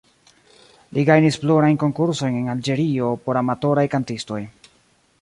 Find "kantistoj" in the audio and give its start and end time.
3.97-4.45